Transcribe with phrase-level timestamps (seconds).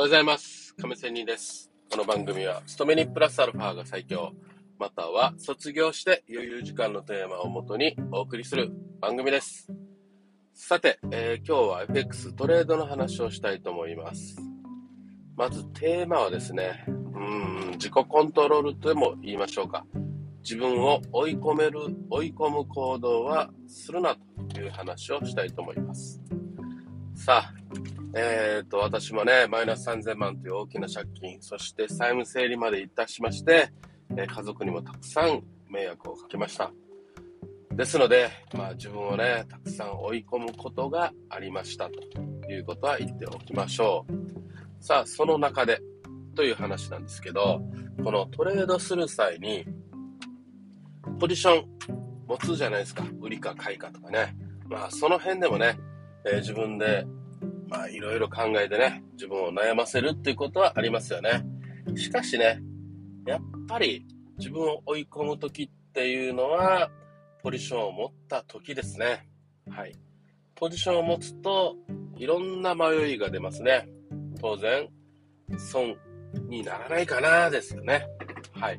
[0.00, 0.76] おはようございます。
[0.76, 1.72] 亀仙人です。
[1.90, 4.32] この番組は、勤めにプラスアルファが最強、
[4.78, 8.70] または卒業して余裕時間のテーマをもとにお送りする
[9.00, 9.66] 番組です。
[10.54, 14.36] さて、えー今日は FX トレードの話をしたいと思います。
[15.36, 19.84] まずテーマはですね、うん、自己コントロールとも言いましょうか。
[20.44, 24.16] 自分を追い込める、追い込む行動はするな
[24.48, 26.22] という話をしたいと思います。
[27.16, 27.57] さあ、
[28.20, 33.70] えー、と、私もね、マイナス3000万という大きな借金、そして債務整理までいたしまして、
[34.16, 36.72] え家族にもたくさん迷惑をかけました。
[37.70, 44.84] ですので、まあ自分をね、たくさん追い込むことがありましたということは言っておきましょう。
[44.84, 45.80] さあ、その中で
[46.34, 47.62] という話なんですけど、
[48.02, 49.64] このトレードする際に、
[51.20, 51.68] ポジション
[52.26, 53.04] 持つじゃないですか。
[53.20, 54.34] 売りか買いかとかね。
[54.66, 55.78] まあその辺でもね、
[56.24, 57.06] えー自分で
[57.68, 61.44] まあいろいろ考えてね、自分を悩ませるっていうことはありますよね。
[61.96, 62.62] しかしね、
[63.26, 64.06] やっぱり
[64.38, 66.90] 自分を追い込む時っていうのは、
[67.42, 69.28] ポジションを持った時ですね。
[69.68, 69.94] はい。
[70.54, 71.76] ポジションを持つと、
[72.16, 73.88] いろんな迷いが出ますね。
[74.40, 74.88] 当然、
[75.58, 75.96] 損
[76.48, 78.06] にならないかなですよね。
[78.52, 78.78] はい。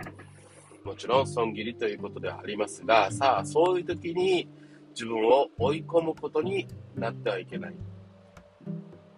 [0.83, 4.49] もちろん損切りということではありますが、さあ、そういう時に
[4.91, 7.75] 自分を追い込むことになってはいけない。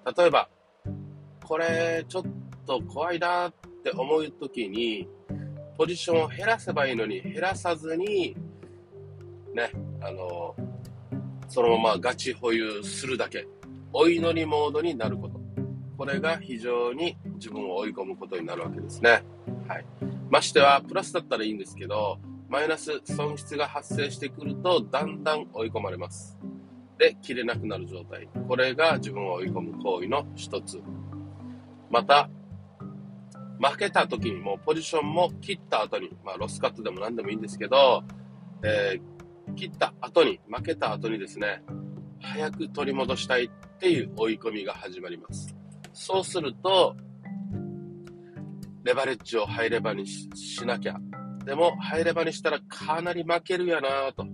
[0.05, 0.49] 例えば、
[1.43, 2.23] これちょっ
[2.65, 5.07] と怖いなって思うときに、
[5.77, 8.35] ポジションを減らせばいいのに減らさずに、
[9.53, 9.71] ね、
[10.01, 10.55] あの、
[11.49, 13.47] そのままガチ保有するだけ、
[13.93, 15.39] お祈りモードになること。
[15.97, 19.23] これが非常に自分を追い込むことになるわけですね。
[19.67, 19.85] はい。
[20.29, 26.37] ましては、プラスだったらいいんですけど、マイナス損失が発生してくると、だんだん追い込まれます。
[27.01, 28.29] で切れなくなる状態。
[28.47, 30.79] これが自分を追い込む行為の一つ。
[31.89, 32.29] また、
[33.59, 38.03] 負けた時にもポジションも切った後に、まあロスカットでも何でもいいんですけど、
[38.63, 39.11] えー
[39.55, 41.63] 切った後に、負けた後にですね、
[42.21, 43.49] 早く取り戻したいっ
[43.79, 45.53] ていう追い込みが始まります。
[45.93, 46.95] そうすると、
[48.83, 50.97] レバレッジをハイレバーにしなきゃ。
[51.45, 54.25] でも、ハイレバーにしたらかなり負けるやなと。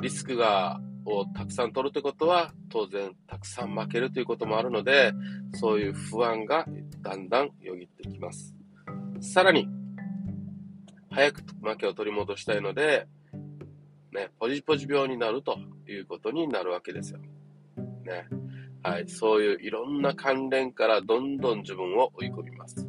[0.00, 5.12] リスクがをたくさん取るということは、当然たくさん負けるということもあるので、
[5.54, 6.66] そういう不安が
[7.00, 8.54] だんだんよぎってきます。
[9.20, 9.68] さらに、
[11.10, 13.06] 早く負けを取り戻したいので、
[14.12, 15.58] ね、ポジポジ病になると
[15.88, 17.20] いうことになるわけですよ。
[18.04, 18.26] ね。
[18.82, 19.08] はい。
[19.08, 22.86] そういういろんな関連からどんどん自分を追い込みます。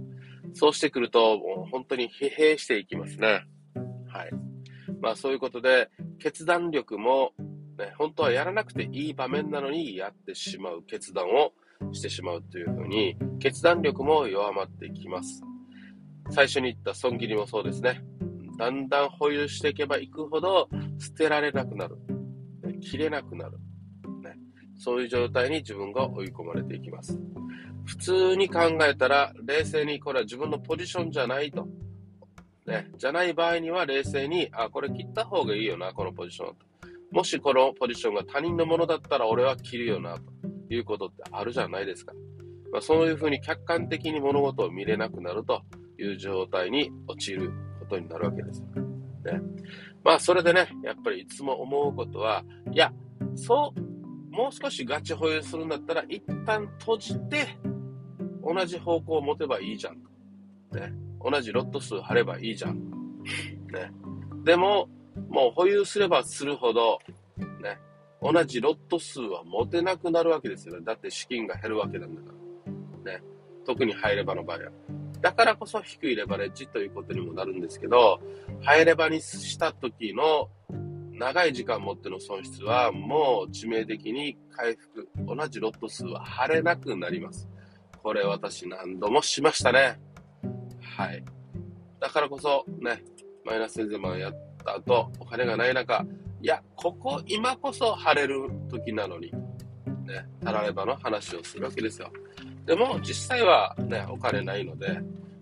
[0.53, 3.45] そうしてくると、もう本当に疲弊していきますね。
[4.07, 4.31] はい。
[5.01, 7.33] まあそういうことで、決断力も
[7.79, 11.53] ね、本当はやらなくていい場面なのにやってしまう決断を
[11.93, 15.41] してしまうというふうに、決断力も弱まっていきます。
[16.29, 18.03] 最初に言った損切りもそうですね。
[18.57, 20.67] だんだん保有していけばいくほど
[20.99, 21.97] 捨てられなくなる。
[22.81, 23.57] 切れなくなる。
[24.21, 24.37] ね、
[24.77, 27.17] そういう状態に自分が追い込まれていきます。
[27.85, 31.67] 普通に考えたら、冷静にこれは自分のポジションじゃないと。
[32.67, 36.68] ね、じゃない場合には冷静に、あ、これ切った方がいいよな、このポジションと。
[37.11, 42.13] もしこのポジションが他人のものだったら俺は切るよな、ということってあるじゃないですか。
[42.71, 45.61] まあ、そういうふうに客観的に物事を見れなくなると
[45.97, 48.61] いう状態に陥ることになるわけです。
[48.61, 49.41] ね。
[50.03, 52.93] まあ、それでね、やっぱりいつも思うことは、いや、
[53.35, 57.57] そう、もう少しガチ保有するんだったら、一旦閉じて、
[58.43, 59.95] 同じ方向を持てばいいじゃん。
[60.71, 60.93] ね。
[61.21, 62.77] 同じロット数貼ればいいじゃん。
[63.73, 63.91] ね。
[64.45, 64.87] でも、
[65.27, 66.99] もう保有すればするほど、
[67.61, 67.79] ね、
[68.21, 70.81] 同じロット数は持てなくなるわけですよね。
[70.83, 72.33] だって資金が減るわけなんだか
[73.05, 73.13] ら。
[73.13, 73.23] ね。
[73.65, 74.71] 特にハイレバの場合は。
[75.21, 78.19] だからこそ低いレバレッジということにもなるんですけど、
[78.61, 80.49] ハイレバにした時の
[81.13, 87.47] 長い時間持っての損失はもう致命的に回復、同じロット数は貼れなくなります。
[88.01, 89.99] これ私何度もしましたね。
[90.97, 91.23] はい。
[91.99, 93.03] だからこそね、
[93.45, 96.05] マイナス1000万やってた後、お金がない中、
[96.41, 99.31] いや、ここ今こそ晴れる時なのに、
[100.05, 102.11] ね、たらればの話をするわけですよ。
[102.65, 105.01] でも実際はね、お金ないので、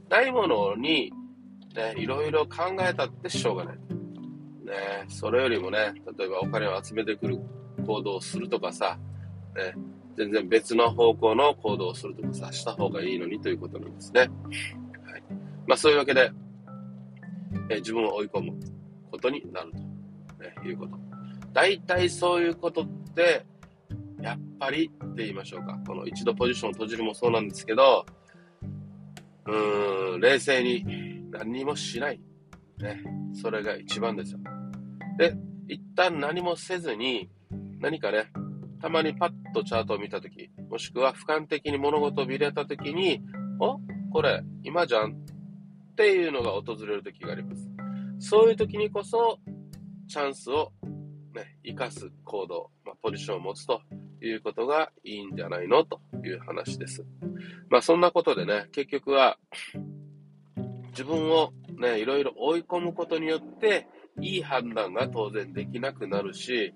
[0.09, 1.11] ないものに、
[1.75, 3.77] ね、いろいろ考えたってしょうがない。
[3.77, 7.39] ね、それよりもね、例えばお金を集めてくる
[7.85, 8.97] 行動をするとかさ、
[9.55, 9.73] ね、
[10.17, 14.21] 全然別の方向の行動をするとかさ、した方がいいのにということなんですね。
[14.21, 14.29] はい。
[15.67, 16.31] まあそういうわけで、
[17.69, 18.76] え自分を追い込む
[19.17, 19.71] ことになる
[20.61, 20.97] と、いうこと。
[21.51, 23.45] 大体そういうことって、
[24.21, 25.79] やっぱりって言いましょうか。
[25.87, 28.05] この一度ポジションを閉じるもそうなんですけど、
[29.47, 32.21] うーん、冷静に何もしない。
[32.79, 33.03] ね。
[33.33, 34.39] それが一番ですよ。
[35.17, 35.35] で、
[35.67, 37.29] 一旦何もせずに、
[37.79, 38.31] 何かね、
[38.79, 43.21] たまにパッとチャートを見たとき、もしくは俯瞰的に物事を見れたときに、
[43.59, 43.79] お
[44.11, 47.66] これ、今じゃんっていうのが訪れるときがあります。
[48.19, 49.39] そういうときにこそ、
[50.07, 50.71] チャンスを
[51.33, 53.81] ね、生かす行動、まあ、ポジションを持つと
[54.21, 57.05] いうことがいいんじゃないのという話です。
[57.69, 59.37] まあそんなことでね、結局は
[60.89, 63.87] 自分をね、いろいろ追い込むことによって、
[64.19, 66.73] いい判断が当然できなくなるし、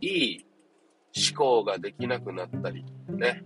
[0.00, 0.46] いい
[1.32, 3.42] 思考ができなくなったり、ね、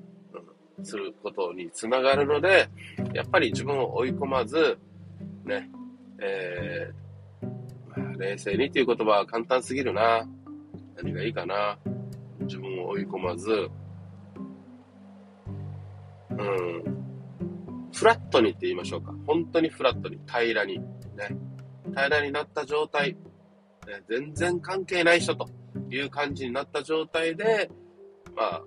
[0.78, 2.68] うん、することにつながるので、
[3.14, 4.78] やっぱり自分を追い込まず、
[5.44, 5.70] ね、
[6.20, 7.03] えー、
[8.16, 10.28] 冷静にという言葉は簡単すぎるな。
[10.96, 11.78] 何がいいかな。
[12.40, 13.68] 自分を追い込まず、
[16.30, 16.84] うん、
[17.92, 19.14] フラットにって言いましょうか。
[19.26, 20.84] 本当にフラットに、平らに、ね。
[21.90, 23.12] 平らになった状態、
[23.86, 25.48] ね、全然関係ない人と
[25.90, 27.70] いう感じになった状態で、
[28.34, 28.62] まあ、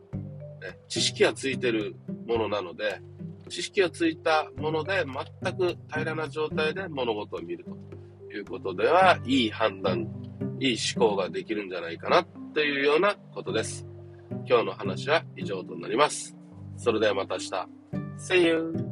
[0.65, 1.95] ね、知識がついてる
[2.25, 3.01] ものなので、
[3.49, 5.05] 知識がついたもので
[5.41, 7.96] 全く平らな状態で物事を見ると
[8.37, 10.07] いうことでは、いい判断、
[10.59, 12.23] いい思考ができるんじゃないかな
[12.53, 13.85] というようなことです。
[14.47, 16.35] 今日の話は以上となります。
[16.75, 17.51] それではまた明日。
[18.17, 18.86] See you!